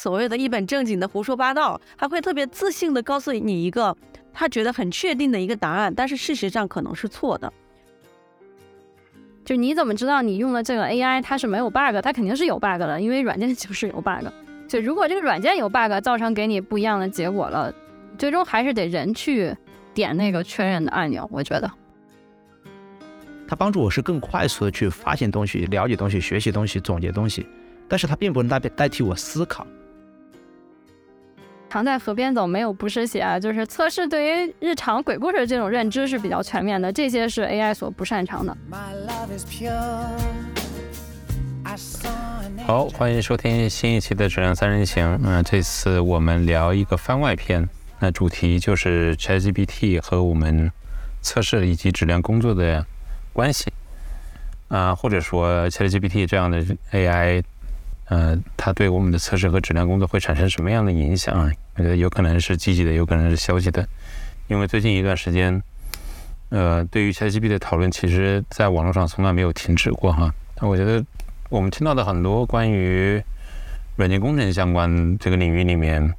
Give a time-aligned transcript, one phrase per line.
[0.00, 3.96] 所谓的一本正经的胡说八道，还会特别自信的告诉你一个
[4.32, 7.52] 他觉得很确定的一个答案，但是事实上可能是错的。
[9.44, 11.96] 就你怎么知道你用的这个 AI 它是没有 bug？
[12.00, 14.24] 它肯定是有 bug 的，因为软件 就是有 bug。
[14.68, 17.74] 就如果这个软件有 bug，造成给你不一样的结果了，
[18.16, 19.52] 最终还是得人去
[19.92, 21.28] 点那个确认的按钮。
[21.32, 21.68] 我觉得，
[23.48, 27.44] 它帮助我是更快速的去发现东西、了解东西、学习东西、总结东西，
[27.88, 29.66] 但是它并不能代代替我思考。
[31.70, 33.38] 常在河边走，没有不湿鞋啊！
[33.38, 38.56] 就是测试对于日常鬼故事这种认知是比较全面的，这些是 AI 所不擅长的。
[42.66, 45.06] 好，欢迎收听新一期的《质量三人行》。
[45.22, 50.72] 嗯，这次我们聊一个番外篇，那主题就是 ChatGPT 和我们
[51.20, 52.86] 测试以及质量工作的
[53.34, 53.70] 关系
[54.68, 57.42] 啊，或者说 ChatGPT 这样的 AI。
[58.08, 61.50] 呃，它对我们的测试和质量工作会产生什么样的影响啊？
[61.76, 63.86] 我觉得有可能是积极的，有可能是消极的。
[64.48, 65.62] 因为最近一段时间，
[66.48, 70.32] 呃，对于 ChatGPT 的讨论，其实在网络上从来没有停止过哈。
[70.60, 71.04] 我觉得
[71.50, 73.22] 我们听到的很多关于
[73.96, 76.14] 软件工程相关这个领域里面，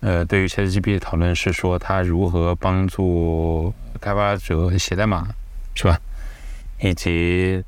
[0.00, 5.28] 呃，对于 ChatGPT 的讨论是说它如何帮助开发者写代码，
[5.74, 5.98] 是吧？
[6.80, 7.64] 以及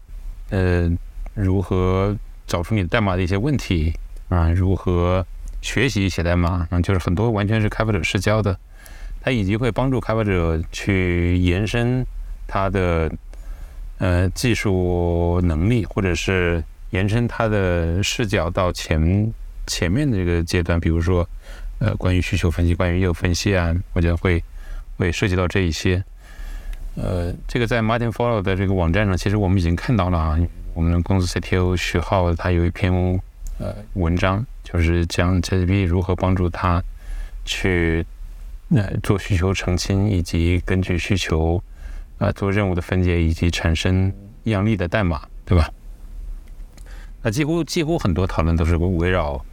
[0.50, 0.88] 呃，
[1.34, 2.16] 如何
[2.50, 3.94] 找出你的代码的一些问题
[4.28, 5.24] 啊，如何
[5.62, 8.58] 学习写代码啊，就是很多完全是开发者视角的，
[9.20, 12.04] 它以及会帮助开发者去延伸
[12.48, 13.08] 他的
[13.98, 19.32] 呃技术能力，或者是延伸他的视角到前
[19.68, 21.24] 前面的这个阶段，比如说
[21.78, 24.42] 呃关于需求分析、关于业务分析啊，我觉得会
[24.96, 26.02] 会涉及到这一些。
[26.96, 30.36] 呃，这个在 Martin Follow 的这个网站上，其实我们已经看到了啊。
[30.72, 32.92] 我们的公司 CTO 徐浩他有一篇
[33.58, 36.82] 呃文章，就是讲 ChatGPT 如何帮助他
[37.44, 38.06] 去
[38.70, 41.62] 呃做需求澄清，以及根据需求
[42.18, 44.12] 啊做任务的分解，以及产生
[44.44, 45.68] 样例的代码，对吧？
[47.22, 49.44] 那几乎几乎很多讨论都是围绕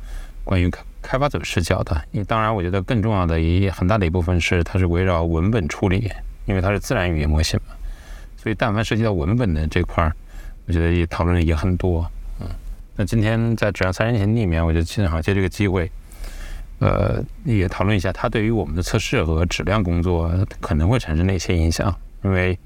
[0.44, 2.00] 关于开开发者视角的。
[2.12, 6.09] 因为当然，我觉得更重要的一很大的一部分是它是围绕文本处理，
[6.46, 7.75] 因为它是自然语言模型嘛，
[8.38, 10.16] 所以但凡涉及到文本的这块儿。
[10.68, 12.06] 我觉得也讨论的也很多，
[12.42, 12.48] 嗯，
[12.98, 15.90] 那今天在质量三人行里面，我就正好借这个机会，
[16.80, 20.30] 呃，也讨论一下它对于我们的测试和质量工作
[20.60, 21.96] 可能会产生哪些影响。
[22.26, 22.60] 因为，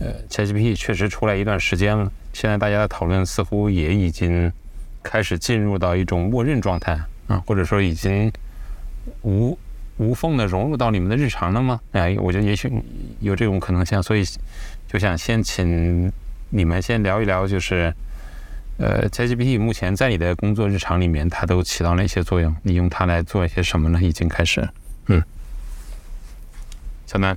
[0.00, 4.50] 呃，ChatGPT 确实出来一段时间了，现在大家的讨论似乎也已经
[5.02, 8.32] 开始进入到一种默认状态啊，或者说已经
[9.20, 9.58] 无
[9.98, 11.78] 无缝的融入到你们的日常了吗？
[11.92, 12.72] 哎，我觉得也许
[13.20, 14.24] 有这种可能性，所以
[14.88, 16.10] 就想先请。
[16.54, 17.92] 你们先聊一聊，就是
[18.78, 22.54] 呃，ChatGPT 目前在你的工作日常里面，它都起到哪些作用？
[22.62, 23.98] 你用它来做一些什么呢？
[24.02, 24.68] 已经开始，
[25.06, 25.22] 嗯，
[27.06, 27.34] 小南，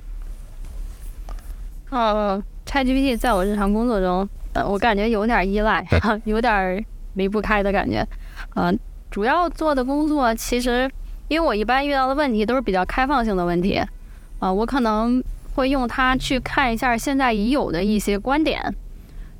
[1.88, 5.82] 呃，ChatGPT 在我日常工作中，呃，我感觉有点依赖，
[6.24, 6.84] 有点
[7.14, 8.06] 离不开的感觉。
[8.54, 8.78] 嗯，
[9.10, 10.90] 主要做的工作其实，
[11.28, 13.80] 因为我一般遇到的问题都是比较开放性的问题，
[14.40, 18.74] 啊，我可能会用它去看一下现在已有的一些观点。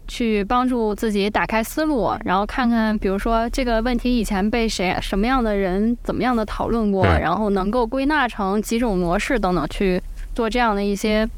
[0.08, 10.00] 去帮助自己打开思路，然后看看，比如说这个问题以前被谁、什么样的人、怎么样的讨论过，然后能够归纳成几种模式等等，去
[10.34, 11.28] 做这样的一些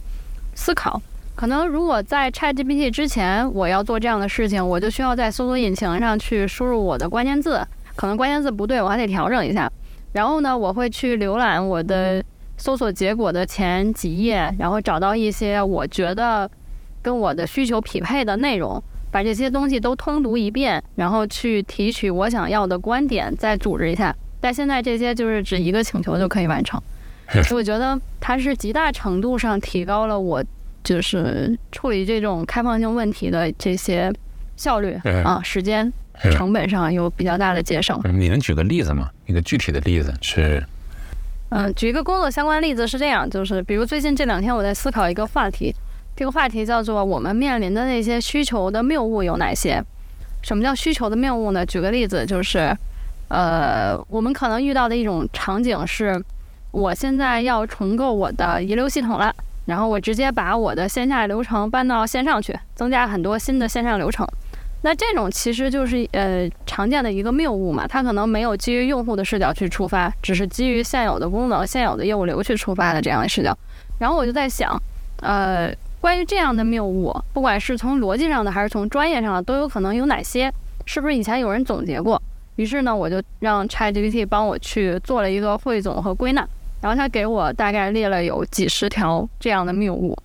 [0.54, 1.00] 思考。
[1.34, 9.70] 可能如果在 ChatGPT 之前，我要做这样的事情，我就需要在搜索引擎上去输入我的关键字，可能关键字不对，我还得调整一下。
[10.12, 12.22] 然后呢，我会去浏览我的
[12.56, 16.50] 搜索结果的前几页，然后找到一些我觉得。
[17.02, 24.14] 跟我的需求匹配的内容，把这些东西都通读一遍，然后去提取我想要的观点，再组织一下。
[24.40, 26.80] 但现在这些就是只一个请求就可以完成，
[27.44, 30.44] 所以我觉得它是极大程度上提高了我
[30.84, 34.12] 就是处理这种开放性问题的这些
[34.56, 35.92] 效率啊，时间
[36.30, 38.00] 成本上有比较大的节省。
[38.14, 39.10] 你能举个例子吗？
[39.26, 40.62] 一个具体的例子是？
[41.50, 45.74] 嗯，举一个工作相关例子是这样，就是比如最近这两天我在思考一个话题。
[46.18, 49.80] 这个话题叫做我们面临的那些需求的谬误有哪些？
[50.42, 51.64] 什么叫需求的谬误呢？
[51.64, 52.76] 举个例子，就是，
[53.28, 56.20] 呃，我们可能遇到的一种场景是，
[56.72, 59.32] 我现在要重构我的遗留系统了，
[59.66, 64.26] 然后我直接把我的线下流程搬到线上去，增加很多新的线上流程。
[64.82, 73.56] 那这种其实就是呃常见的一个谬误嘛，它可能没有基于用户的视角去出发，只是基于现有的功能、现有的业务流去出发的这样的视角。
[74.00, 74.76] 然后我就在想，
[75.20, 75.72] 呃。
[76.00, 80.52] 关于这样的谬误，不管是从逻辑上的还是从专业上的，都有可能有哪些？
[80.86, 82.20] 是不是以前有人总结过？
[82.56, 86.46] 于是呢，我就让 ChatGPT 帮我去做了一个汇总和归纳，
[86.80, 90.16] 然后他给我大概列了有几十条这样的谬误，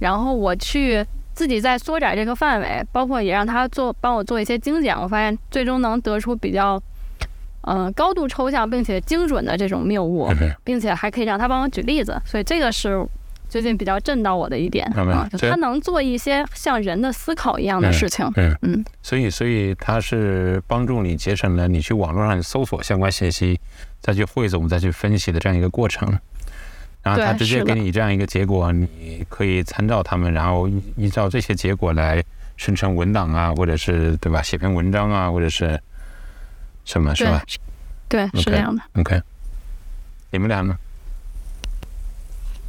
[0.00, 1.04] 然后我去
[1.34, 6.80] 自己再缩窄这个范围，包括也让他做帮我做一些精简，我发现最终能得出比较。
[7.64, 10.28] 嗯，高度抽象并且精准的这种谬误，
[10.64, 13.06] 并且还可以让他帮我举例子，所以这个是
[13.52, 18.26] 最近比较震到我的一点啊，就他能做一些像人的思考一样的事情。
[18.36, 23.60] 嗯嗯，所以所以他是帮助你节省了你去网络上搜索相关信息，
[24.00, 26.18] 再去汇总、再去分析的这样一个过程。
[27.02, 30.66] 然后他直接给你这样一个结果，你可以参照他们，然后
[30.96, 32.24] 依照这些结果来
[32.56, 35.78] 生成文档啊，或者是对吧，写篇文章啊，或者是。
[36.84, 37.40] 什么是吧？
[38.08, 38.82] 对，是这样的。
[38.94, 39.22] OK，
[40.32, 40.76] 你们俩呢？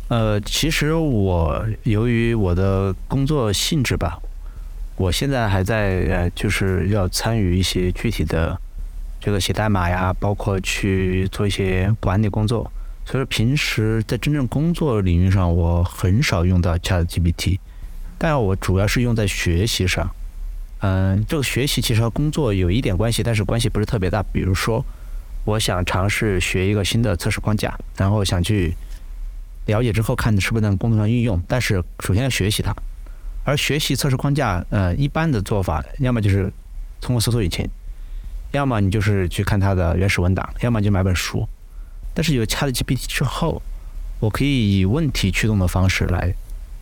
[0.10, 4.20] 呃，其实我由于我的工作性质吧，
[4.96, 8.56] 我现在还在呃，就是要参与一些具体的
[9.20, 12.72] 这个写代码呀，包括去做一些管理工作。
[13.06, 17.58] 所以说，平时在真正工作领域上，我很少用到 ChatGPT，
[18.18, 20.10] 但我主要是用在学习上。
[20.80, 24.22] 嗯，这个学习其实和工作有一点关系，但是关系不是特别大。
[24.32, 24.86] 比如说，
[25.46, 28.74] 我想尝试学一个新的测试框架，然后想去
[29.66, 31.42] 了解之后看是不是能工作上运用。
[31.48, 32.74] 但是首先要学习它，
[33.44, 36.52] 而学习测试框架，呃，一般的做法，要么就是
[37.02, 37.68] 通过搜索引擎，
[38.52, 41.48] 要么你就是去看它的原始文档，要么就买本书。
[42.14, 43.62] 但是有 ChatGPT 之后，
[44.20, 46.34] 我可以以问题驱动的方式来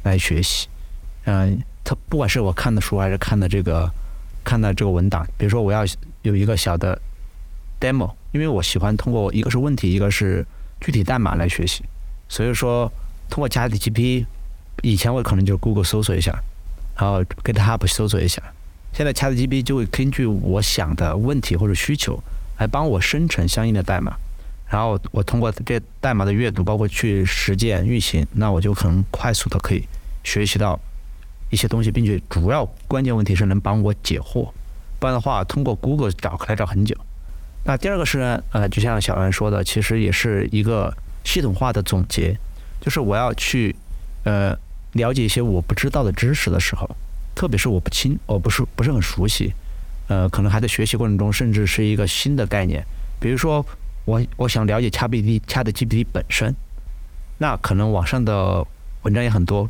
[0.03, 0.67] 来学习，
[1.25, 1.61] 嗯。
[1.83, 3.91] 它不管是我看的书还是看的这个
[4.43, 5.83] 看的这个文档，比如说我要
[6.21, 7.01] 有一个小的
[7.79, 10.45] demo，因为我喜欢通过一个是问题，一个是
[10.79, 11.83] 具体代码来学习，
[12.31, 12.89] 所以说
[13.29, 14.25] 通过 ChatGPT，
[14.81, 16.31] 以前我可能就 Google 搜索一下，
[16.95, 18.41] 然后 GitHub 搜索一下，
[18.93, 22.17] 现在 ChatGPT 就会根据我想的问题或者需求
[22.59, 24.15] 来帮我生成相应的代码，
[24.69, 29.83] 然后我通过这代码的阅读，包括去实践运行，那我就可能快速的可以
[30.23, 30.79] 学习到。
[31.53, 34.49] 一些东西，并且主要关键问题是能帮我解惑，
[34.99, 36.95] 不然的话，通过 Google 找可来找很久。
[37.65, 42.37] 那第二个是，呃，就像小安说的，其实也是一个系统化的总结，
[42.79, 43.75] 就是我要去，
[44.23, 44.57] 呃，
[44.93, 46.89] 了解一些我不知道的知识的时候，
[47.35, 49.53] 特别是我不清，我不是不是很熟悉，
[50.07, 52.83] 呃，可能还在学习过程中，甚至是一个新的概念，
[53.19, 53.65] 比如说
[54.05, 56.55] 我我想了解 ChatGPT ChatGPT 本身，
[57.37, 58.65] 那可能网上的
[59.03, 59.69] 文章也很多。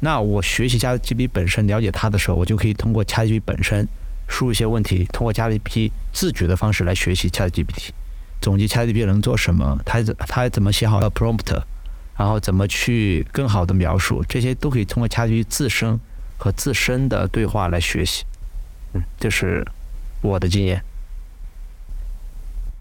[0.00, 3.86] 那我学习 ChatGPT 本身了解它的时候，我就可以通过 ChatGPT 本身
[4.28, 7.90] 输入一些问题，通过 ChatGPT 自觉的方式来学习 ChatGPT，
[8.40, 11.60] 总结 ChatGPT 能做什么，它怎它怎么写好 prompt，
[12.16, 15.98] 然后怎么去更好的描述，这些都可以通过 ChatGPT 自身
[16.36, 18.24] 和自身的对话来学习。
[18.94, 19.66] 嗯，这是
[20.22, 20.82] 我的经验。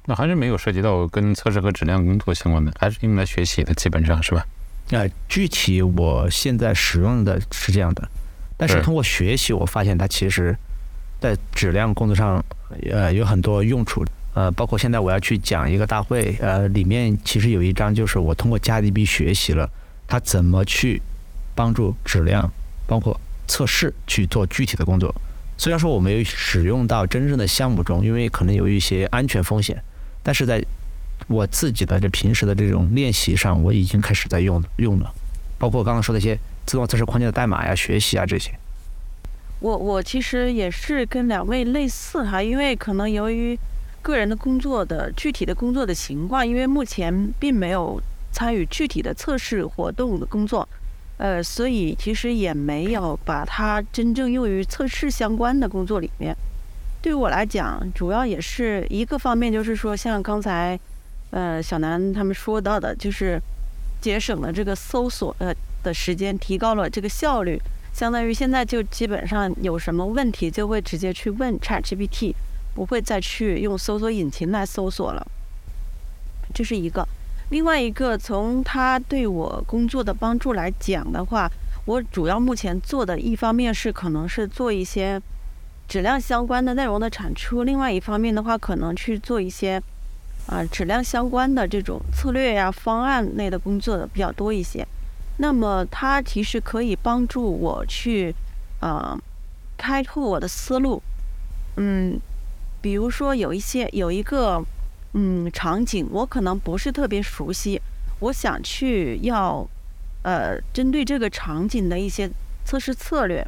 [0.05, 4.45] 那还是没有涉及到跟测试和质量工作相关的，还是用来学习的，基本上是吧？
[4.91, 8.07] 呃，具体我现在使用的是这样的，
[8.55, 10.55] 但是通过学习，我发现它其实，
[11.19, 12.41] 在质量工作上，
[12.89, 14.05] 呃，有很多用处。
[14.37, 19.67] 呃，包括现在我要去讲一个大会，呃，里面其实有一章就是我通过 ChatGPT 学习了
[20.05, 21.01] 它怎么去
[21.55, 22.47] 帮助质量，
[22.85, 25.11] 包括测试去做具体的工作。
[25.57, 29.75] 虽然说我没有使用到真正的项目中，因为可能有一些安全风险，
[30.21, 30.63] 但是在
[31.27, 35.11] 我自己的这平时的这种练习上，我已经开始在用用了，
[35.57, 38.51] 包括刚刚说的一些自动测试框架的代码呀、学习啊这些。
[39.61, 43.57] 我我其实也是跟两位类似哈，因为可能由于
[44.07, 50.67] 个人的工作的具体的工作的情况，因为目前并没有参与具体的测试活动的工作，
[51.17, 56.33] 呃，所以其实也没有把它真正用于测试相关的工作里面。
[57.01, 60.79] 对于我来讲，主要也是一个方面，就是说像刚才。
[61.29, 63.37] 呃，小南他们说到的，就是
[63.99, 67.61] 节省了这个搜索呃的时间，提高了这个效率，
[67.93, 72.33] 相当于现在就基本上有什么问题就会直接去问 ChatGPT，
[72.77, 75.25] 不会再去用搜索引擎来搜索了。
[76.53, 77.03] 这是一个，
[77.49, 81.49] 另外一个从他对我工作的帮助来讲的话，
[81.85, 85.19] 我主要目前做的一方面是可能是做一些
[85.87, 89.81] 质量相关的内容的产出，另外一方面的话，可能去做一些。
[90.49, 94.87] 啊，质量相关的这种策略呀、方案类的工作的比较多一些。
[95.39, 98.33] 那么它其实可以帮助我去，
[98.79, 99.19] 呃，
[99.75, 101.01] 开拓我的思路。
[101.75, 102.17] 嗯，
[102.81, 104.63] 比如说有一些有一个
[105.13, 107.81] 嗯场景，我可能不是特别熟悉，
[108.19, 109.67] 我想去要
[110.23, 112.29] 呃针对这个场景的一些
[112.65, 113.45] 测试策略，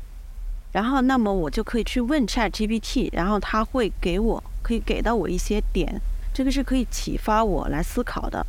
[0.74, 4.44] 然后那么我就可以去问 Chat GPT，然后他会给我。
[4.62, 6.00] 可以给到我一些点，
[6.32, 8.46] 这个是可以启发我来思考的。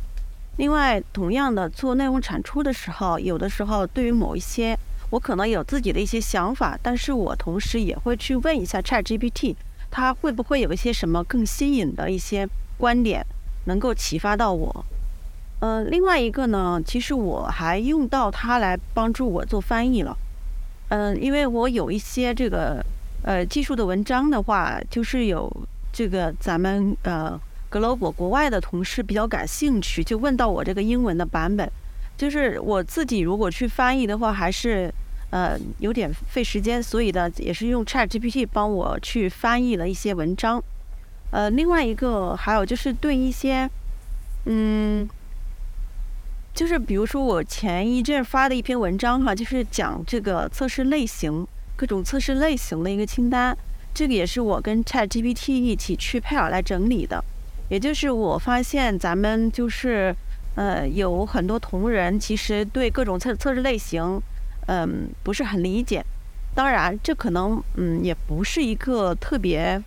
[0.57, 4.77] 另外，同样的做内容产出的时候，有的时候对于某一些
[5.09, 9.55] 我可能有自己的一些想法，但是我同时也会去问一下 ChatGPT，
[9.91, 13.23] 它会不会有一些什么更新颖的一些观点
[13.65, 14.85] 能够启发到我。
[15.59, 20.17] 呃，另外一个呢，其实我还用到它来帮助我做翻译了。
[20.89, 22.83] 嗯，因为我有一些这个
[23.23, 25.51] 呃技术的文章的话，就是有
[25.93, 27.39] 这个咱们呃。
[27.71, 31.71] Global 国外的同事比较感兴趣，就问到我这个英文的版本，
[32.17, 34.93] 就是我自己如果去翻译的话，还是
[35.31, 40.63] 呃有点费时间，所以呢，也是用 ChatGPT 帮我去翻译了一些文章。
[41.31, 43.69] 呃，另外一个还有就是对一些，
[44.45, 45.07] 嗯，
[46.53, 51.47] 就是比如说我前一阵发的一篇文章哈，就是讲这个测试类型，
[51.77, 53.57] 各种测试类型的一个清单，
[53.93, 57.23] 这个也是我跟 ChatGPT 一起去配好来整理的。
[57.69, 60.13] 也就是我发现咱们就是，
[60.55, 64.21] 呃，有很多同仁其实对各种测测试类型，
[64.73, 66.01] 嗯，不是很理解。
[66.55, 69.77] 当然，这可能嗯也不是一个特别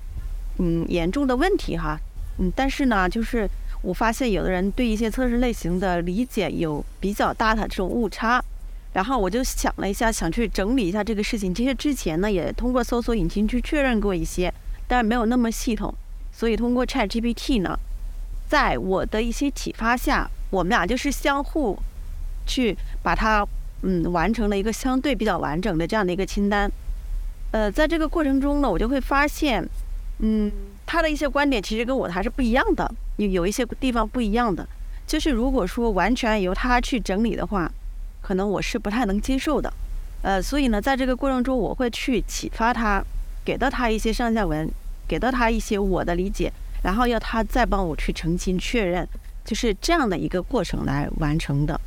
[0.59, 1.99] 嗯严重的问题哈。
[2.39, 3.49] 嗯，但是呢，就是
[3.81, 8.45] 我发现有的人对一些测试类型的理解有比较大的这种误差。
[8.93, 11.55] 然后我就想了一下，想去整理一下这个事情。
[11.55, 14.53] 其实之前呢，也通过搜索引擎去确认过一些，
[14.87, 15.93] 但是没有那么系统。
[16.31, 17.79] 所以通过 Chat GPT 呢，
[18.49, 21.79] 在我的一些启发下，我们俩就是相互
[22.47, 23.47] 去把它
[23.85, 26.71] 嗯完成了一个相对比较完整的这样的一个清单。
[27.53, 29.65] 呃，在这个过程中呢，我就会发现，
[30.19, 30.51] 嗯，
[30.87, 34.67] 他的一些观点其实跟我的还是不一样的，有有一些地方不一样的。
[35.07, 37.71] 就是如果说完全由他去整理的话，
[38.23, 39.73] 可能我是不太能接受的。
[40.23, 43.05] 呃，所以呢，在这个过程中，我会去启发他，
[43.45, 44.69] 给到他一些上下文。
[45.07, 46.51] 给到他一些我的理解，
[46.83, 49.07] 然后要他再帮我去澄清确认，
[49.45, 51.79] 就是这样的一个过程来完成的。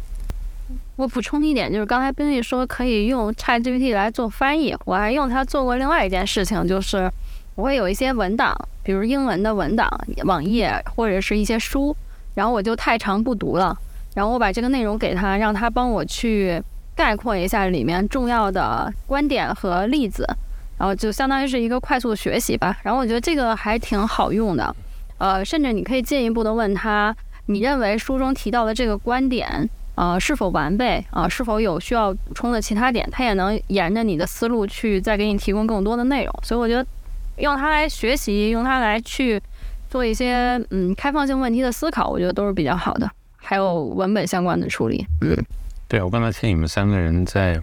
[0.98, 7.10] 我补充一点，就是刚才冰玉说可以用 ChatGPT 来做翻译，我还用它做过另外一件事情，就是
[7.54, 9.88] 我会有一些文档，比如英文的文档、
[10.26, 11.96] 网页或者是一些书，
[12.34, 13.78] 然后我就太长不读了，
[14.16, 16.60] 然后我把这个内容给他，让他帮我去
[16.96, 20.28] 概括一下里面重要的观点和例子。
[20.80, 22.76] 然后就相当于是一个快速学习吧。
[22.84, 24.76] 然后我觉得这个还挺好用的，
[25.20, 31.28] 呃，甚至你可以进一步的问他，你认为书中提到的这个观点，呃，是否完备啊？
[31.28, 33.06] 是否有需要补充的其他点？
[33.12, 36.34] 它也能沿着你的思路去再给你提供更多的内容。
[36.44, 36.88] 所以我觉得
[37.38, 39.42] 用它来学习，用它来去
[39.90, 43.12] 做一些嗯开放性问题的思考，我觉得都是比较好的。
[43.36, 45.06] 还有文本相关的处理。
[45.22, 45.36] 嗯，
[45.88, 47.62] 对我刚才听你们三个人在。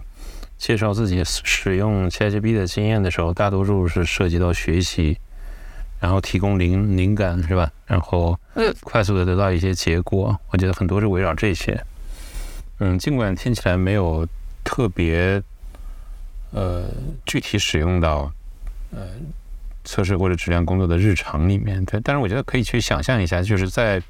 [0.57, 5.17] 介绍自己使用 ChatGPT 的经验的时候，大多数是涉及到学习，
[5.99, 7.69] 然后提供灵灵感，是吧？
[7.85, 8.39] 然后
[8.79, 10.39] 快速的得到一些结果。
[10.51, 11.77] 我觉得很多是围绕这些。
[12.79, 14.27] 嗯，尽管听起来没有
[14.63, 15.41] 特别
[16.51, 16.89] 呃
[17.25, 18.31] 具体使用到
[18.91, 19.07] 呃
[19.83, 24.01] 测试或者质量工作的日常里面，但但是我觉得可以去想象一下，就是在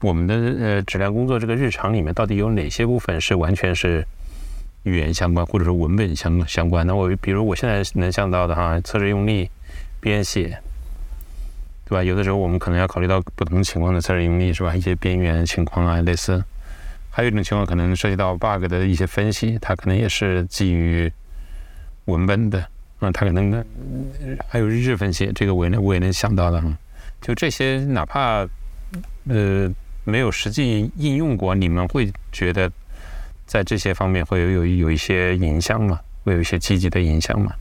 [0.00, 4.06] 我们的呃质量工作这个日常里面，到底有哪些部分是完全是。
[4.84, 6.86] 语言相关，或者说文本相相关。
[6.86, 9.48] 那我比如我现在能想到的哈，测试用例、
[9.98, 10.58] 编写，
[11.86, 12.04] 对吧？
[12.04, 14.76] 有的时候我们可能要考虑到不同情况的测试用例，是吧？
[14.76, 16.44] 一些边缘情况啊，类似。
[17.14, 21.12] 还有一种情况可能涉及到 bug 的一些分析，它可能也是基于
[22.06, 22.66] 文本的。
[22.98, 23.64] 嗯，它可能
[24.48, 26.76] 还有日志分析，这个我也能我也能想到的哈。
[27.20, 28.44] 就这些，哪怕
[29.28, 32.68] 呃没有实际应用过，你们会觉得？
[33.46, 36.00] 在这些方面会有有有一些影响吗？
[36.24, 37.52] 会有一些积极的影响吗？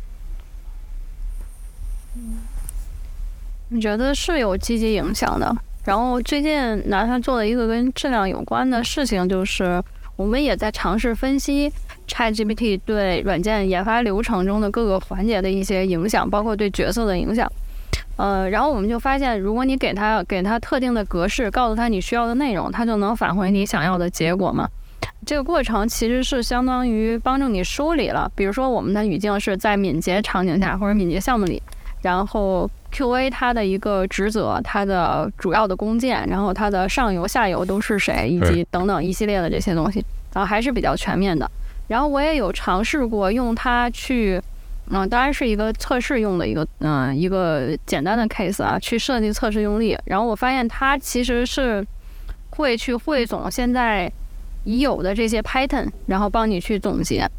[3.68, 5.54] 你觉得是有积极影响的。
[5.86, 9.84] 然后最近拿它做了一个跟质量有关的事情，就是
[10.16, 11.72] 我们也在尝试分析
[12.08, 17.52] ChatGPT 对软件研发流程中的各个环节的一些影响，包括对角色的影响。
[18.16, 24.70] 呃，然后我们就发现，如果你给它给它特定的格式，告诉它你需要的内容，它就能返回你想要的结果嘛。
[25.26, 31.62] 这个过程其实是相当于帮助你梳理了，比如说我们的语境是在敏捷场景下或者敏捷项目里，
[32.02, 41.50] 然后 QA 它的一个职责，它的主要的工件，然后它的上游下游都是谁，以及等等一系列的这些东西，然后还是比较全面的。
[41.88, 44.42] 然后我也有尝试过用它去，
[44.92, 49.98] 嗯，当然是一个测试用的一个，嗯，一个简单的 case 啊，去设计测试用例。
[50.06, 51.86] 然后我发现它其实是
[52.52, 54.12] 会去汇总现在。
[54.66, 57.30] 已有的这些 pattern，然后帮你去总结，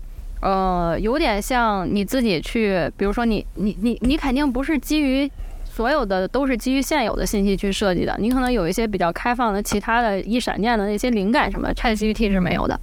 [0.42, 5.26] 呃，有点像你自己去，比如说你你你你肯定不是基于
[5.74, 8.16] 所有的都是基于现有的信息去设计的。
[8.20, 12.78] 你可能有一些比较开放的、其他的一闪电的那些灵感什么，ChatGPT 是没有的。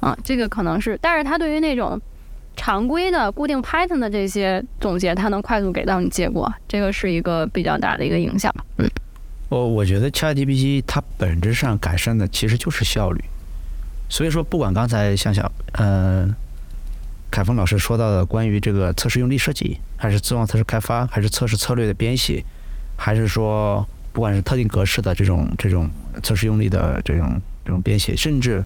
[0.00, 2.00] 啊，这个可能是，但是它对于那种
[2.56, 8.52] 常规的固定 Python 的这些总结，它能快速给到你结果，这个是一个比较大的一个影响。
[8.78, 8.90] 嗯，
[9.48, 13.22] 我我觉得 ChatGPT 它本质上改善的其实就是效率。
[14.10, 16.28] 所以说，不管刚才像小呃
[17.34, 22.40] 凯峰老师说到的关于这个测试用例设计，还是自动测试开发，还是测试策略的编写，
[22.96, 25.90] 还是说不管是特定格式的这种这种
[26.22, 28.64] 测试用例的这种这种编写，甚至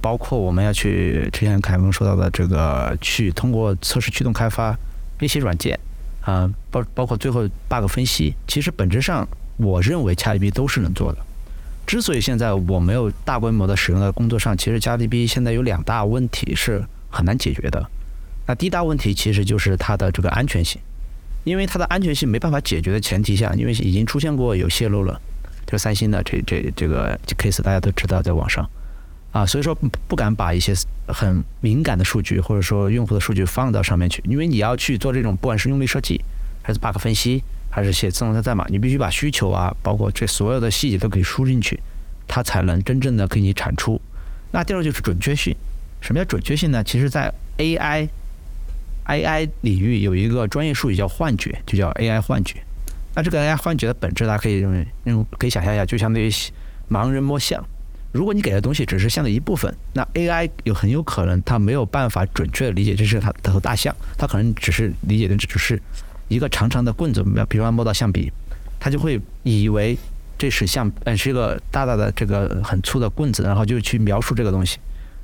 [0.00, 4.74] 包括我们要去之前凯峰说到的这个去通过测试驱动开发
[5.18, 5.78] 编写软件
[6.22, 11.18] 啊，包包括最后 bug 分析，其实本质上我认为 ChatGPT 都是能做的。
[11.86, 17.86] 之所以现在我没有大规模的使用在工作上，其实 ChatGPT 现在有两大问题是很难解决的。
[18.46, 20.80] 那第一大问题其实就是它的这个安全性，
[21.44, 25.20] 因为它的安全性没办法解决的前提下，因为已经出现过有泄露了，
[25.66, 28.68] 就三星的这这这个 case 大家都知道在网上
[29.32, 29.74] 啊，所以说
[30.06, 30.72] 不敢把一些
[31.08, 36.20] 很敏感的数据或者说用户的数据放到上面去，因为你要去做这种不管是用力设计
[36.62, 37.42] 还是 bug 分析。
[37.68, 41.78] 还是写自动化代码，你必须把需求啊，包括这所有的细节都可以输进去，
[42.26, 44.00] 它才能真正的给你产出。
[44.50, 45.54] 那第二就是准确性。
[46.00, 46.82] 什么叫准确性呢？
[46.82, 48.08] 其实，在 AI
[49.08, 52.56] AI 领域有一个专业术语叫幻觉，就叫 AI 幻觉。
[53.14, 56.30] 那这个 AI 幻觉的本质，大家可以认为，嗯可以想象一下，就相当于
[56.90, 57.64] 盲人摸象。
[58.12, 65.80] 如果你给的东西只是象的一部分，那 AI 有很有可能它没有办法准确的理解这是它头大象，它可能只是理解的只是。
[66.28, 68.32] 一个长长的棍子，比如说摸到橡皮，
[68.80, 69.96] 他就会以为
[70.36, 74.78] 这是橡，嗯，是一个大大的这个很粗的棍子，然后就去描述这个东西，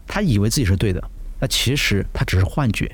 [0.06, 1.02] 他以为自己是对的，
[1.40, 2.88] 那其实他只是幻觉。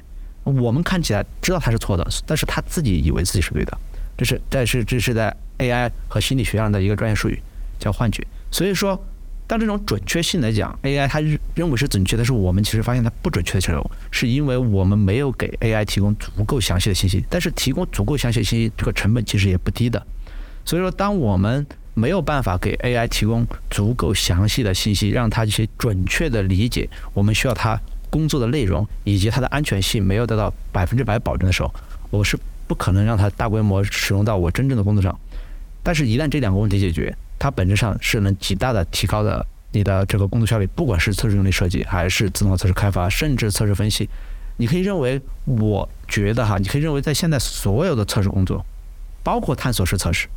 [0.49, 3.79] 我们看起来知道他是错的，但是他自己以为自己是对的，
[4.17, 7.41] 这是但是这是在 AI 和心理学上的一个专业术语，
[7.79, 8.27] 叫幻觉。
[8.51, 9.03] 所以说。
[9.49, 11.21] 当这种准确性来讲，AI 它
[11.55, 17.25] 认为是准确，但是我们其实发现它不准确的时候，是因为我们没有给 AI 提供足够详细的信息。
[17.31, 20.07] 但是提供足够详细的信息，这个成本其实也不低的。
[20.67, 31.73] 所以说，当我们没有办法给 AI 提供足够详细的信息，让它去准确的理解我们需要它工作的内容以及它的安全性没有得到百分之百保证的时候，
[32.11, 35.19] 我是不可能让它大规模使用到我真正的工作上。
[35.83, 44.09] 但是，一旦这两个问题解决，它本质上是能极大的提高的你的这个工作效率，不管是测试用例设计，还是自动化测试开发，甚至测试分析，
[44.59, 48.65] 你可以认为，我觉得哈，你可以认为，在现在所有的测试工作，
[49.23, 50.29] 包括探索式测试，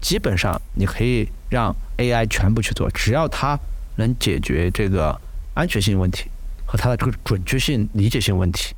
[0.00, 3.56] 基本上你可以让 AI 全部去做，只要它
[3.96, 5.20] 能解决这个
[5.54, 6.30] 安全性问题
[6.72, 8.74] 和它的这个准确性、理解性问题，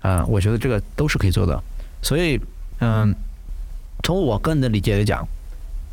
[0.00, 1.62] 啊，我觉得这个都是可以做的。
[2.00, 2.40] 所以，
[2.80, 3.14] 嗯，
[4.02, 5.28] 从我个人的理解来讲。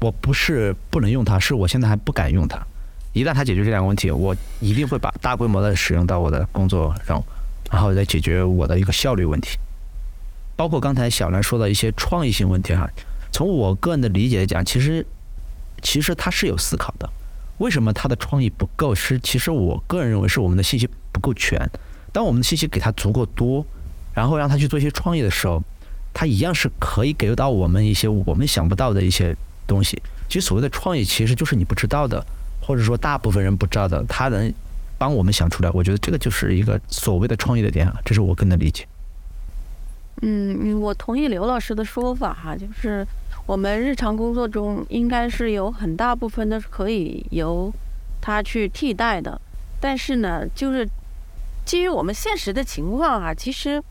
[0.03, 2.59] 我不是不能用它，是我现在还不敢用它。
[3.13, 7.23] 一旦它解决这两个问题，我一定会把大规模的使用到我的工作上，
[7.71, 9.59] 然后再解决我的一个效率问题。
[10.55, 12.89] 包括刚才小兰说的一些创意性问题哈，
[13.31, 15.05] 从我个人的理解来讲，其实
[15.83, 17.07] 其实他是有思考的。
[17.61, 18.93] 为什么他的创意不够？
[18.93, 21.69] 是其实我个人认为是我们的信息不够全。
[22.11, 23.65] 当我们的信息给他足够多，
[24.13, 25.61] 然后让他去做一些创意的时候，
[26.13, 29.35] 他一样是可以给到我们一些我们想不到的一些。
[29.67, 32.21] 东西，其实所谓的创意，其实就是你不知道的，
[32.61, 34.51] 或者说大部分人不知道的，他能
[34.97, 35.69] 帮我们想出来。
[35.71, 38.85] 我觉得这个就是一个所谓的创意的点，这是我个人的理解。
[40.23, 43.07] 嗯，我同意刘老师的说法哈，就是
[43.45, 47.71] 我们日常工作中应该是有很大部分的是可以由
[48.21, 49.39] 它去替代的，
[49.79, 50.87] 但是呢，就是
[51.65, 53.81] 基于我们现实的情况啊，其实。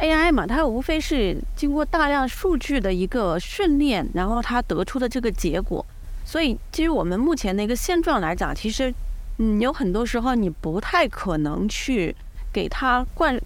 [0.00, 5.84] AI 嘛，它无非是经过大量数据的一个训练，然后它得出的这个结果。
[6.24, 8.94] 所以，基于我们目前的一个现状来讲，其实，
[9.38, 12.14] 嗯，有很多时候你不太可能去
[12.52, 13.36] 给它灌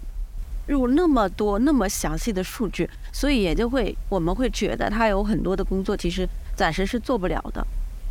[0.73, 7.65] 入那么多、那么详细的数据，所以也就会我们会觉得它有很多的工作其实暂时是做不了的。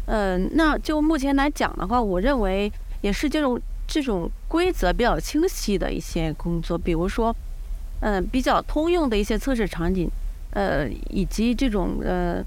[0.06, 2.71] 嗯，那就目前来讲的话，我认为
[3.02, 7.36] 也是这种这种规则比较清晰的一些工作，比如说。
[8.04, 10.10] 嗯，比较通用的一些测试场景，
[10.56, 12.43] 呃，以及这种呃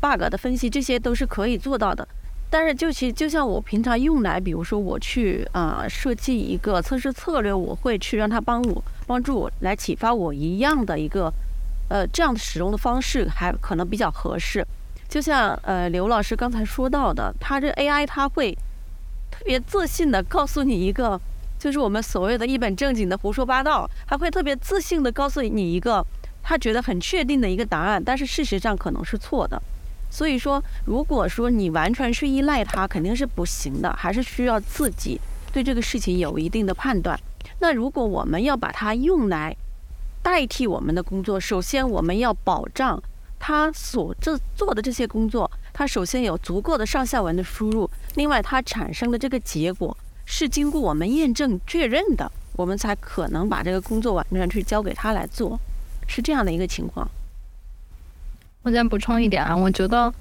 [0.00, 2.06] bug 的分析，这些都是可以做到的。
[2.48, 11.30] 但是，就其就像我平常用来，比如说我去啊设计一个测试策略，我会去让它帮我帮助我来启发我一样的一个
[11.90, 14.66] 呃这样的使用的方式，还可能比较合适。
[15.06, 18.56] 就像呃刘老师刚才说到的，他这 AI 他会
[19.30, 21.20] 特别自信的告诉你一个。
[21.58, 26.04] 就是我们所谓的一本正经的胡说八道，他会特别自信的告诉你一个
[26.42, 29.60] 他觉得很确定的一个答案，但是事实上可能是错的。
[30.10, 35.20] 所以说，如果说你完全去依赖它，肯定是不行的，还是需要自己
[35.52, 37.20] 对这个事情有一定的判断。
[37.62, 39.56] 那如果我们要把它用来
[40.20, 43.00] 代替我们的工作，首先我们要保障
[43.38, 55.56] 它所这做的这些工作，它首先有足够的上下文的输入，另外它产生的这个结果是经过我们验证确认的，我们才可能把这个工作完全去交给他来做，
[56.08, 57.08] 是这样的一个情况。
[58.62, 60.12] 我再补充一点啊，我觉得，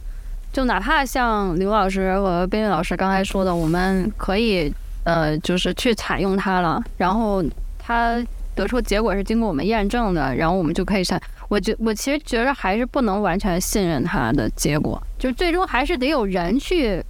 [0.53, 4.71] 就哪怕像刘老师和边边老师刚才说的，我们可以
[5.03, 7.43] 呃，就是去采用它了，然后
[7.79, 8.21] 它
[8.55, 11.19] 得出结果是经过我们验证的，然后我们就可以上。
[11.47, 17.03] 我觉我其实觉得还是不能完全信任它的结果，就最终还是得有人去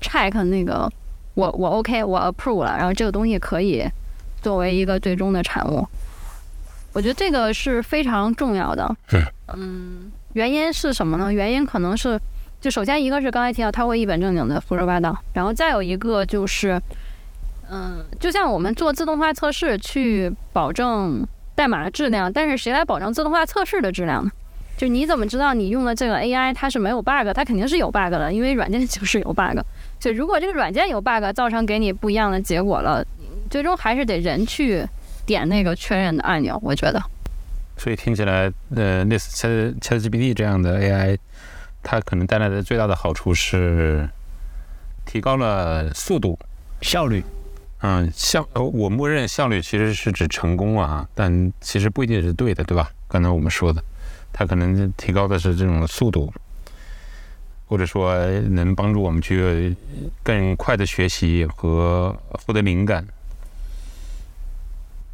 [0.00, 0.90] check 那个
[1.34, 3.84] 我我 OK 我 approve 了，然后这个东西可以
[4.40, 5.86] 作为一个最终的产物。
[6.92, 8.96] 我觉得这个是非常重要的。
[9.54, 10.10] 嗯。
[10.34, 11.32] 原因是什么呢？
[11.32, 12.20] 原因可能是，
[12.60, 16.80] 就首先一个是刚才提到他会一本正经的胡说八道，然后再有一个就是，
[17.70, 24.30] 嗯，就像我们做自动化测试去保证代码的质量，但是谁来保证自动化测试的质量呢？
[24.76, 27.26] 就你怎么知道你用的这个 AI 它是没有 bug？
[27.34, 29.58] 它肯定是有 bug 的，因为软件就是有 bug。
[29.98, 33.04] 所以如果这个软件有 bug，造成给你不一样的结果了，
[33.50, 34.86] 最终还是得人去
[35.26, 36.56] 点那个确认的按钮。
[36.62, 37.02] 我觉得。
[37.76, 41.18] 所以听起来，呃，类似 Chat ChatGPT 这样的 AI，
[41.82, 44.08] 它可能带来的最大的好处是
[45.04, 46.38] 提高了速度、
[46.82, 47.24] 效率。
[47.80, 52.90] 嗯，效呃，我默认效率其实是指成功啊，但其实不一定是对的，对吧？
[53.06, 53.80] 刚才我们说的，
[54.32, 56.32] 它可能提高的是这种速度，
[57.68, 59.76] 或者说能帮助我们去
[60.24, 63.06] 更快的学习和获得灵感。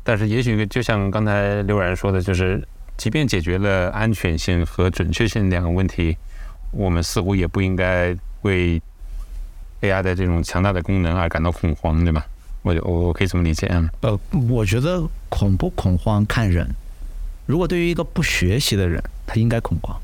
[0.03, 6.17] 但是，也许就像刚才刘然说的，就是即便解决了安全性和准确性两个问题，
[6.71, 8.81] 我们似乎也不应该为
[9.83, 12.25] AI 的这种强大的功能而感到恐慌，对吧？
[12.65, 13.89] 我我我可以这么理解啊？
[14.01, 16.67] 呃，我觉得恐不恐慌看人。
[17.45, 19.95] 如果对于一个不学习的人，他应该恐慌；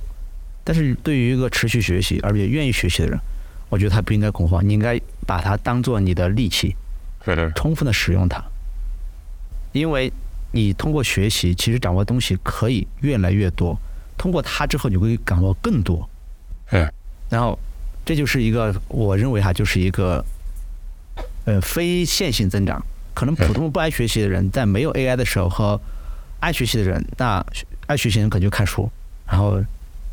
[0.62, 3.18] 但是对于一个持续学习而且愿意学习的人，
[3.70, 4.62] 我觉得他不应该恐慌。
[4.62, 6.76] 你应该把它当做你的利器，
[7.56, 8.44] 充分的使用它。
[9.72, 10.12] 因为
[10.52, 13.74] 你通过学习，其实掌握东西可以越来越多。
[14.18, 16.06] 通过它之后，你会掌握更多。
[16.72, 16.92] 嗯。
[17.30, 17.58] 然后，
[18.04, 20.22] 这就是一个我认为哈，就是一个
[21.50, 22.80] 呃非线性增长。
[23.14, 25.80] 可能普通不爱学习的人，在没有 AI 的时候和
[26.38, 27.44] 爱学习的人，那
[27.86, 28.90] 爱学习人可能就看书，
[29.26, 29.60] 然后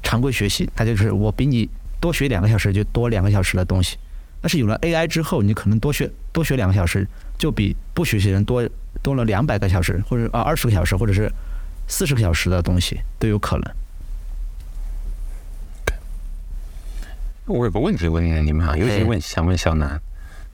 [0.01, 1.69] 常规学习，他就是我比你
[2.01, 3.97] 多学两个小时就多两个小时的东西。
[4.41, 8.67] 但是有了 AI 之后，你可能多学多学两个小时，就比不学习人多。
[9.03, 11.31] 多了两百个小时，或者啊二十个小时，或者是
[11.87, 13.71] 四十个小时的东西都有可能。
[17.45, 20.01] 我有个问题问你们啊，尤其问想问小南，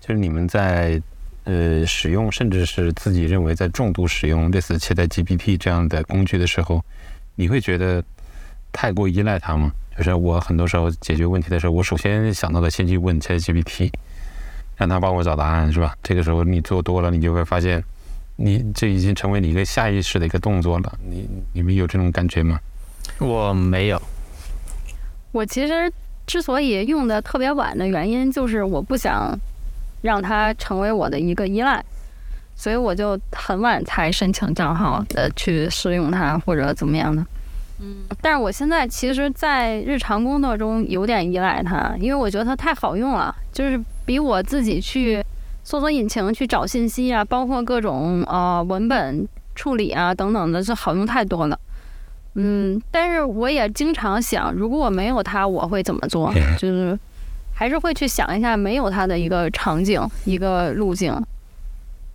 [0.05, 1.01] 就是你们在
[1.45, 6.83] 呃使用，甚至是自己认为在重度使用类似 ChatGPT 这样的工具的时候，
[7.35, 8.03] 你会觉得
[8.73, 9.71] 太过依赖它吗？
[9.95, 13.89] 就是我很多时候解决问题的时候，我首先想到的先去问 ChatGPT，
[14.75, 15.95] 让他帮我找答案，是吧？
[16.03, 17.81] 这个时候你做多了，你就会发现。
[18.35, 22.59] 你这已经成为你一个下意识的一个动作了，你你们有这种感觉吗？
[23.19, 24.01] 我没有。
[25.31, 25.93] 我其实
[26.25, 29.39] 之所以用的特别晚的原因，就是我不想
[30.03, 31.83] 让它成为我的一个依赖，
[32.55, 37.25] 所以我就很晚才申请账号的去试用它或者怎么样的。
[37.79, 45.25] 嗯，但是我现在其实，在日常工作中有点依赖它，因为我觉得它太好用了，就是比我自己去。
[45.65, 51.57] 搜索引擎去找信息啊，包括各种呃文本处理啊等等的，是好用太多了。
[52.33, 56.33] 嗯，但是我也经常想，如果我没有它，我会怎么做？
[56.57, 56.99] 就是
[57.53, 61.15] 还是会去想一下没有它的一个场景、一个路径，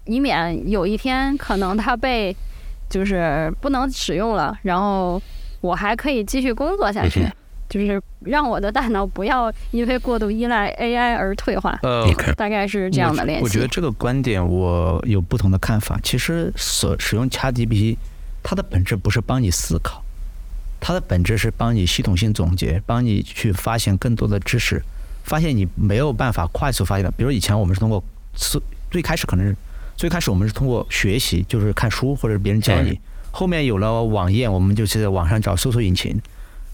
[0.05, 2.35] 以免有一天可能它被
[2.88, 5.20] 就是不能使用了，然后
[5.61, 7.27] 我还可以继续工作下去。
[7.68, 13.44] 就是让我的大脑不要因为过度依赖 AI 而退化，呃，大概是这样的联系。
[13.44, 16.01] 我觉得这个观点我有不同的看法。
[16.03, 17.98] 其实所使用 ChatGPT，
[18.42, 20.03] 它的本质不是帮你思考，
[20.81, 24.83] 它的本质是帮你系统性总结，帮你去发现更多的知识，
[25.29, 27.11] 发现你没有办法快速发现的。
[27.12, 28.03] 比如以前我们是通过
[28.35, 28.61] 最
[28.91, 29.55] 最开始可能是
[29.97, 32.99] 最开始我们是通过学习，就是看书或者是别人教你，
[33.31, 36.21] 后面有了网页，我们就去在网上找搜索引擎。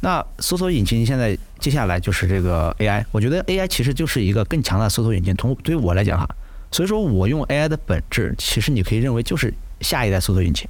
[0.01, 5.35] 那搜索引擎现在接下来就是这个 AI，我觉得 AI 其实就是一个更强大的搜索引擎。
[5.37, 6.29] 从对于我来讲哈，
[6.71, 10.69] 所以说我用 AI 的本质，其实你可以认为就是下一代搜索引擎。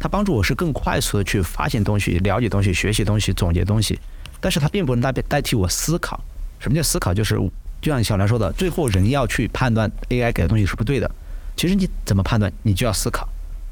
[0.00, 3.98] 它帮助我是更快速的去发现东西、了解东西、学习东西、总结东西，
[4.40, 6.18] 但是它并不能代代替我思考。
[6.62, 7.12] 什么叫思考？
[7.12, 7.34] 就是
[7.80, 11.10] 就像小梁说的，最后人要去判断 AI 给的东西是不对的。
[11.56, 13.28] 其实你怎么判断，你就要思考。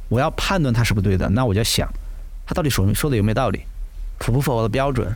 [0.08, 1.88] 我要判断它是不对的，那我就想，
[2.44, 3.60] 它到底说说的有没有道理，
[4.18, 5.14] 符不符合我的标准，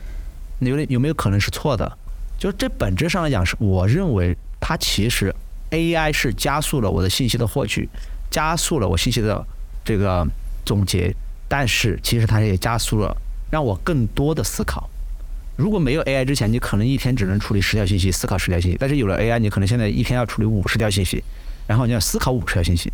[0.61, 1.99] 有有没有可能是错的？
[2.39, 5.35] 就这本质上来讲，是我认为它其实
[5.71, 7.89] AI 是加速了我的信息的获取，
[8.31, 9.45] 加速了我信息的
[9.85, 10.27] 这个。
[10.67, 11.15] 总结，
[11.47, 13.15] 但是其实它也加速了
[13.51, 14.89] 让我更多的思考。
[15.57, 21.23] 如果没有 AI 之前，你可能一天只能处理十条信息，思考十条信息；但是有了 AI，你可能现在一天要处理五十条信息，
[21.67, 22.93] 然后你要思考五十条信息。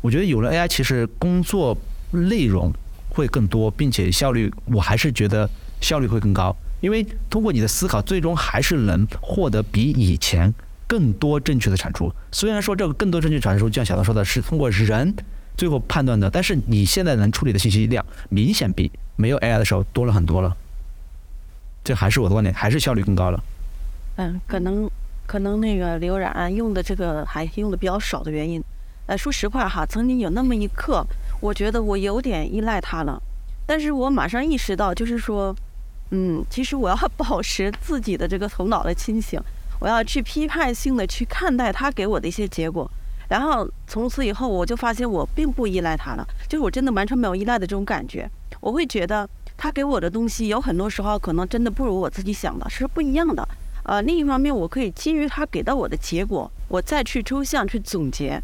[0.00, 1.76] 我觉得有了 AI，其实工作
[2.12, 2.72] 内容
[3.08, 5.48] 会更多，并且效率，我还是觉得
[5.80, 10.54] 效率会更高，因为通过你的思考，最终还是能获得比以前
[10.86, 12.12] 更多正确的产出。
[12.30, 15.14] 虽然说这个更多正确产出，就像小唐说的是通过人。
[15.56, 20.56] 最后判断的，但是你现在能处理的信息量明显比没有 AI 的时候多了很多了。
[21.88, 23.42] 这还是我的观点，还是效率更高了。
[24.16, 24.90] 嗯，可能
[25.26, 28.62] 可能那个刘冉用的这个还用的比较少的原因。
[29.06, 31.02] 呃，说实话哈，曾经有那么一刻，
[31.40, 33.18] 我觉得我有点依赖它了，
[33.64, 35.56] 但是我马上意识到，就是说，
[36.10, 39.40] 嗯，其实我要保持自己的这个头脑的清醒，
[39.80, 42.86] 我要去批判性的去看待它给我的一些结果。
[43.30, 48.28] 然后从此以后，我就发现我并不依赖他了，就是我真的完全没有依赖的这种感觉。
[48.60, 49.26] 我会觉得
[49.58, 53.46] 他给我的东西有很多时候可能真的不如我自己想的，是不一样的。
[53.82, 58.40] 呃，另一方面，我可以基于他给到我的结果，我再去抽象去总结，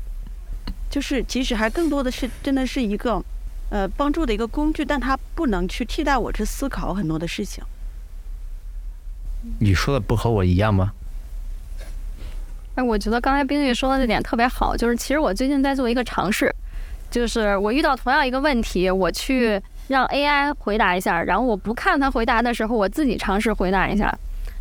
[0.91, 3.23] 就是其实还更多的是真的是一个
[3.71, 7.63] 呃帮助的一个工具，但它不能去替代我去思考很多的事情。
[9.61, 10.93] 你说的不和我一样吗？
[12.77, 16.53] 哎，我觉得刚才冰玉说的这点特别好，就是其实我最近在做一个尝试，
[17.11, 24.13] 就是我遇到同样一个问题，我去让 AI 回答一下，然后我不看他回答的时候，我自己尝试回答一下，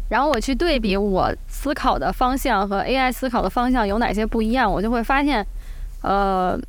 [0.10, 5.46] 然后我去对比我思考的方向和 AI 思考的方向有哪些不一样，我就会发现，
[6.02, 6.60] 呃，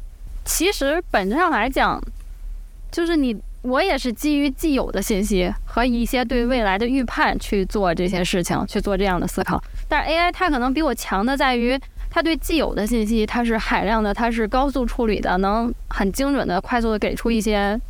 [0.45, 2.01] 其实本质上来讲，
[2.90, 3.37] 就是你。
[3.64, 9.59] 我也是基于既有的信息和一些对未来的预判去做这些事情，去做这样的思考。
[9.88, 17.81] 但是 AI 它可能比我强的在于，它对既有的信息它是海量的，它是高速处理的，能很精准的、快速的给出一些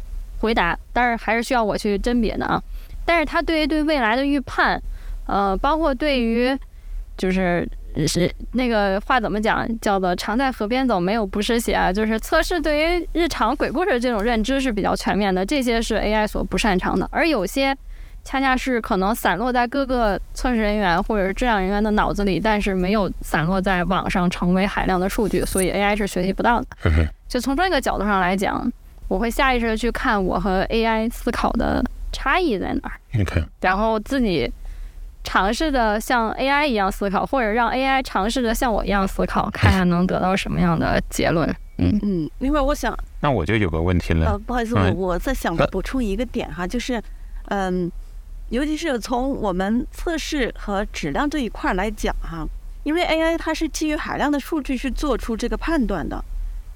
[0.44, 0.78] 回答。
[0.92, 2.62] 但是还是需要我去甄别的啊。
[3.04, 4.80] 但是他对于对未来的预判，
[5.26, 6.56] 呃，包括对于
[7.16, 7.66] 就是。
[8.08, 9.64] 是那个话怎么讲？
[9.78, 11.92] 叫做“常在河边走，没有不湿鞋”啊。
[11.92, 17.08] 就是测试对于日常鬼故事这种认知是比较全面的，这些是 AI 所不擅长的。
[17.12, 17.72] 而有些
[18.24, 26.66] 恰恰是可能散落在各个测试人员或者是质量人员的脑子里，但是没有散落在网上成为海量的数据，所以 AI 是学习不到的。
[27.28, 28.68] 就从这个角度上来讲，
[29.08, 34.52] 我会下意识的去看我和 AI 思考的差异在哪儿，然后自己。
[35.26, 41.48] 尝试的像 AI 一样思考，或者让 AI 尝试着像我一样思考，看看能得到什么样的结论。
[41.78, 42.30] 嗯嗯。
[42.40, 44.32] 另外，我想，那我就有个问题了。
[44.32, 47.02] 呃，不好意思，我我在想补充一个点哈，就是，
[47.46, 47.90] 嗯，
[48.50, 52.46] 尤其是从我们测试和质量这一块来讲哈，
[52.82, 56.22] 因为 AI 它是基于海量的数据去做出这个判断的，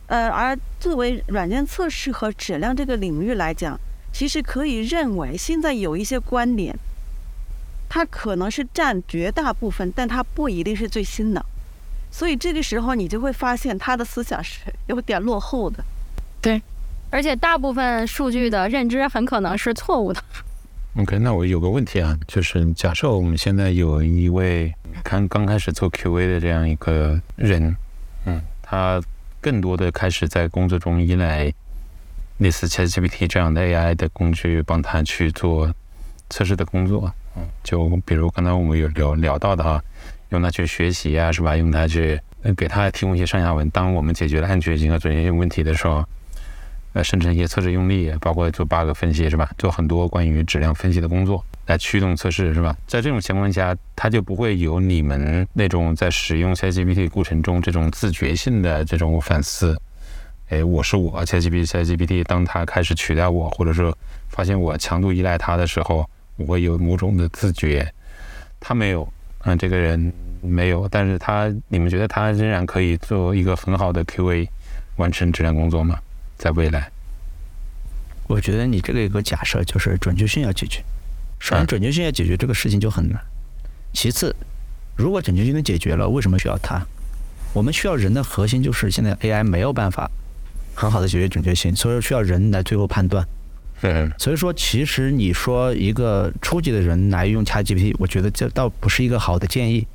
[0.08, 3.78] 呃，而作为软件测试和质量这个领域来讲，
[4.12, 6.76] 其实可以认为现在有一些观点。
[7.90, 11.42] 它可能是占绝大部分，但它不一定是最新的，
[12.10, 15.82] 所以这个时候你就会发现他的思想是 有点落后的。
[16.42, 16.60] 对，
[17.08, 20.22] 而且大部分数据的认知很可能是错误的。
[20.98, 24.70] OK，那我有个问题啊，就是假设我们现在有一位
[25.02, 27.74] 刚刚开始做 QA 的这样一个人，
[28.26, 29.00] 嗯，他
[29.40, 31.52] 更多的开始在工作中依赖
[32.38, 35.72] 类似 ChatGPT 这样的 AI 的工具帮他去做
[36.28, 37.12] 测试的工作。
[37.62, 39.80] 就比如刚才我们有聊聊到的哈，
[40.30, 41.56] 用它去学习啊，是吧？
[41.56, 42.20] 用它去
[42.56, 43.70] 给它提供一些上下文。
[43.70, 46.04] 当我们解决了安全性和准确性问题的时候，
[46.94, 49.48] 呃，生成一些测试用例，包括做 bug 分析，是吧？
[49.56, 52.76] 做很多关于质量分析的工作来驱动测试，是吧？
[52.88, 59.80] 在这种情况下，它就不会有你们那种在使用 ChatGPT 过程中这种自觉性的这种反思。
[60.48, 63.96] 哎，我是我，ChatGPT，ChatGPT，当它开始取代我，或者说
[64.28, 66.08] 发现我强度依赖它的时候。
[66.38, 67.92] 我会有某种的自觉，
[68.60, 74.46] 他没有，嗯，这个人没有，但是他，你们觉得他仍然可以做一个很好的 QA，
[74.98, 75.98] 完成质量工作吗？
[76.36, 76.88] 在未来？
[78.28, 80.80] 我觉得你这个一个假设就是准确性要解决，
[81.38, 83.20] 首先准确性要解决这个事情就很难。
[83.92, 84.34] 其次，
[84.96, 86.80] 如果准确性能解决了，为什么需要它？
[87.54, 90.10] 我们需要人的核心就是现在 AI 没有办法
[90.74, 93.26] 很好的解决准确性，所以说需要人来最后判断。
[93.80, 99.86] 嗯所以说，其实你说一个初级的人来用 ChatGPT，我觉得这倒不是一个好的建议，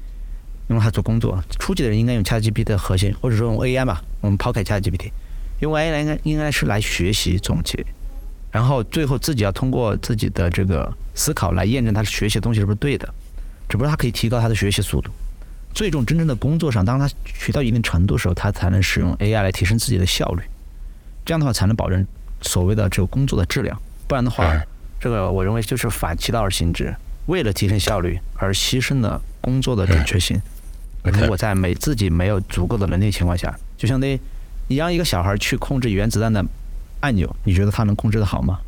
[0.70, 1.38] 用它做工作。
[1.60, 5.12] 初级的人应该用 ChatGPT 的核心，或者说用 AI 吧，我们抛开 ChatGPT，
[5.60, 7.86] 用 AI 应该应该是来学习总结，
[8.52, 13.08] 然后最后自己要通过自己的这个思考来验证他学习的东西是不是对的，
[13.70, 15.12] 只不过他可以提高他的学习速度。
[15.74, 20.44] 最终真正的工作上，当他学到一定程度的时候，他才能使用 AI 来提升自己的效率，
[21.26, 22.06] 这样的话才能保证
[22.42, 23.80] 所谓的这个工作的质量。
[24.08, 24.68] 不然的话，嗯
[25.00, 26.96] 这个我认为就是反其道而行之，
[27.26, 30.42] 为了提升效率而牺牲了工作的准确性。
[31.04, 34.18] 如果在没自己没有足够的能力情况下，就相当于
[34.70, 36.46] 你让一个小孩去控制原子弹的
[37.02, 38.60] 按钮，你觉得他能控制的好吗？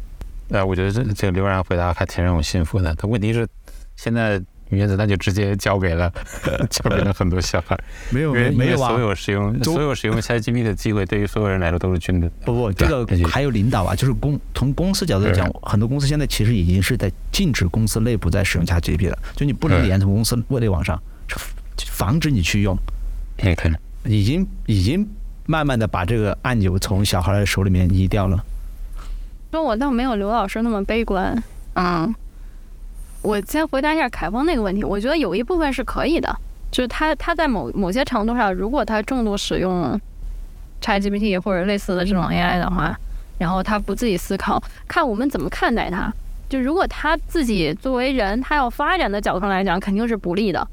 [0.49, 2.93] 呃，我觉得这这个刘然回答还挺让我信服的。
[2.95, 3.47] 他问题是，
[3.95, 6.12] 现在原子弹就直接交给了
[6.69, 7.77] 交给了很多小孩，
[8.12, 12.29] 没有没有啊所，有使用所有使用 ChatGPT 的机会，对于所有人来说都是均等。
[12.43, 21.01] 不不，这个还有领导啊，就是公从公司角度来讲，很多公司现在其实已经是在禁止公司内部在使用 ChatGPT 了，就你不能连从公司内网上
[21.91, 22.77] 防止你去用，
[24.03, 25.08] 已经已经
[25.45, 28.43] 慢慢的把这个按钮从小孩的手里面移掉了。
[29.56, 31.34] 说我倒没有刘老师那么悲观，
[31.76, 32.13] 嗯，
[33.22, 36.36] 我先回答一下凯峰那个问题，我觉得有一部分是可以的，
[36.70, 39.98] 就是他他在某某些程度上，如果他重度使用
[40.82, 42.94] ChatGPT 或者类似的这种 AI 的话，
[43.38, 46.12] 然后他不自己思考，看我们怎么看待他。
[46.50, 50.68] 就如果他自己作为人，他要发展的角度来讲，肯定是不利的。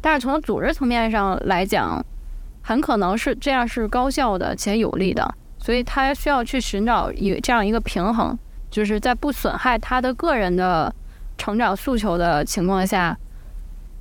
[0.00, 2.04] 但是从组织层面上来讲，
[2.62, 5.32] 很可能是这样是高效的且有利的。
[5.64, 8.38] 所以他需要去寻找一这样一个平衡，
[8.70, 10.94] 就是在不损害他的个人的
[11.38, 13.16] 成长诉求的情况下，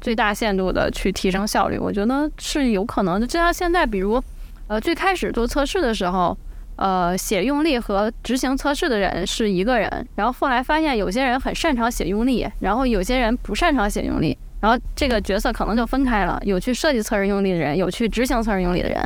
[0.02, 1.78] 最大限度的去提升效率。
[1.78, 3.26] 我觉得是有可能的。
[3.26, 4.21] 就像现在，比如
[4.67, 6.38] 呃最开始做测试的时候，
[6.76, 19.02] 呃写用例和执行测试的人是一个人，然后后来发现有些人很擅长写用例，然后有些人不擅长写用例，然后这个角色可能就分开了，有去设计测试用例的人，有去执行测试用例的人。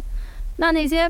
[0.58, 1.08] 那那些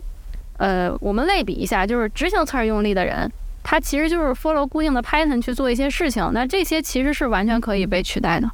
[0.57, 3.31] 呃，我们类比一下，就是执行测试用力的人，
[3.63, 8.49] 他其实就是 follow 固定的 Python 去做一些事情，那这些其实是完全可以被取代的。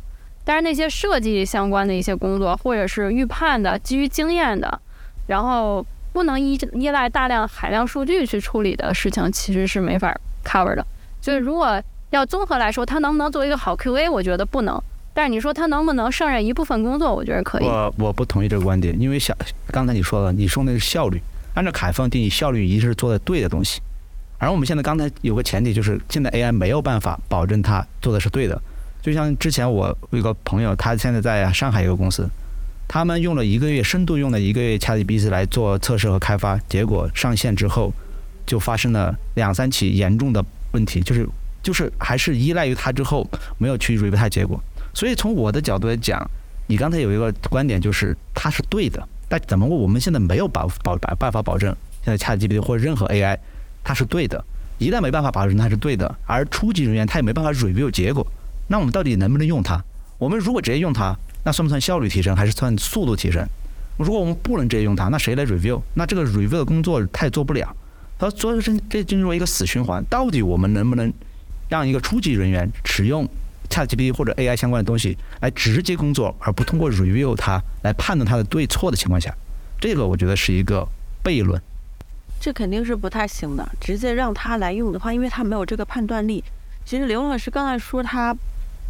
[0.45, 4.79] 但是那些设计相关的一些工作，或者是预判的、基于经验的，
[5.27, 10.13] 然后不能依依赖大量海量数据去处理的事情，其实是没法
[10.43, 10.85] cover 的。
[11.21, 14.77] 就是如果要综合来说，他能不能做一个好 QA，我觉得不能。
[15.13, 17.65] 但是你说他能不能胜任一部分工作，我觉得可以。
[17.65, 19.33] 我我不同意这个观点，因为小
[19.67, 21.21] 刚才你说了，你说那是效率，
[21.53, 23.81] 按照凯峰定义，效率一定是做的对的东西。
[24.37, 28.61] 而我们现在刚才有个前提，就是现在 AI 没有办法保证它做的是对的。
[29.01, 32.27] 就像之前我有个朋友，他现在在上海一个公司，
[32.87, 37.93] 他们用了一个月，深度用了一个月 ChatGPT 来做测试和开发，结果上线之后
[38.45, 41.27] 就发生了两三起严重的问题，就是
[41.61, 44.57] 就是还是依赖于它之后没有去 review 它结果。
[44.93, 46.25] 所以从我的角度来讲，
[46.67, 53.37] 你刚才有一个观点就是它是对的，但怎么我们现在没有保保保办法保证现在 ChatGPT 或者任何 AI
[53.83, 54.43] 它是对的，
[54.77, 58.25] 一旦没办法保证它是对的，而初级人员他也没办法 review 结果，
[58.67, 59.83] 那我们到底能不能用它？
[60.17, 63.45] 我们如果直接用它，那算不算效率提升，还是算速度提升？
[63.97, 65.81] 如果我们不能直接用它，那谁来 review？
[65.95, 67.75] 那这个 review 的工作他也做不了，
[68.17, 70.03] 他所以这这进入一个死循环。
[70.09, 71.11] 到底我们能不能
[71.69, 73.27] 让一个初级人员使用
[73.73, 79.35] ChatGPT 或者 AI 相关的东西来直接工作，而不通过 review 它来判断它的对错的情况下，
[79.81, 80.87] 这个我觉得是一个
[81.23, 81.59] 悖论。
[82.39, 83.67] 这肯定是不太行的。
[83.79, 86.43] 直接让他来用的话，因为他没有这个判断力。
[86.85, 88.35] 其实刘老师刚才说他，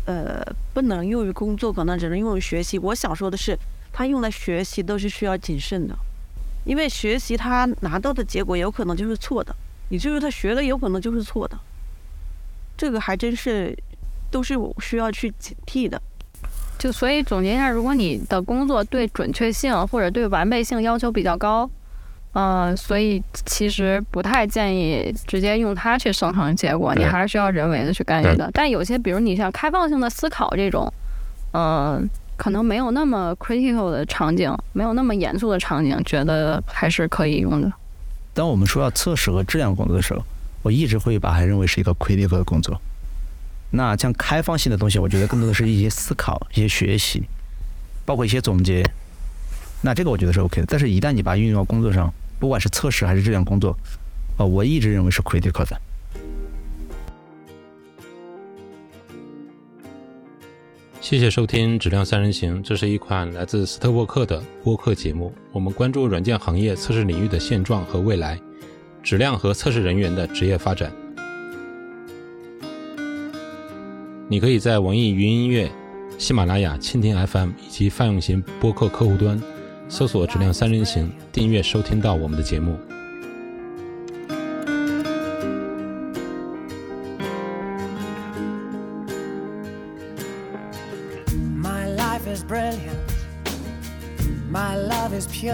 [0.05, 0.43] 呃，
[0.73, 2.77] 不能用于工作，可能只能用于学习。
[2.79, 3.57] 我想说的是，
[3.93, 5.95] 他用来学习都是需要谨慎的，
[6.65, 9.55] 因为学习他拿到的结果有可能就是错的，
[9.89, 11.57] 也就是他学的有可能就是错的。
[12.75, 13.77] 这个还真是
[14.33, 16.01] 都是我需要去警惕的。
[16.79, 21.69] 就所以总结一下，如果你的工作对准确性或者对完备性要求比较高，
[22.33, 28.49] 嗯、所以其实不太建议直接用它去生成结果，你还是需要人为的去干预的。
[28.51, 30.91] 但有些，比如你像开放性的思考这种，
[31.53, 37.71] 嗯、可能没有那么 critical 的场景，没有那么严肃的场景，觉得还是可以用的。
[38.33, 40.21] 当我们说要测试和质量工作的时候，
[40.63, 42.75] 我一直会把它认为是一个 critical 的工作。
[43.75, 47.23] 那像开放性的东西，我觉得更多的是一些思考、一些学习，
[48.05, 48.83] 包括一些总结。
[49.81, 50.67] 那这个我觉得是 OK 的。
[50.69, 53.75] 但是，一旦你把它运用到工作上，不管是测试还是质量工作，
[54.37, 55.81] 呃，我一直认为是 critical 的。
[61.01, 65.33] 谢谢收听《质量三人行》，这是一款来自斯特沃克的播客节目。
[65.51, 68.39] 我们关注软件行业测试领域的现状和未来。
[69.01, 70.93] 质量和测试人员的职业发展。
[74.33, 75.71] 你可以在网易云音乐、
[76.17, 79.39] 喜马拉雅、蜻蜓 FM 以及泛用型播客客户端
[79.87, 82.75] 搜索“质量三人行”，订阅收听到我们的节目。
[91.55, 92.97] My life is brilliant.
[94.51, 95.53] My love is pure.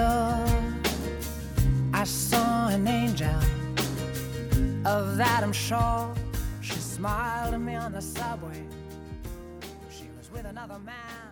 [1.91, 3.27] I saw an angel.
[4.85, 6.18] Of that I'm sure.
[6.99, 8.61] Smiled at me on the subway.
[9.89, 11.28] She was with another man.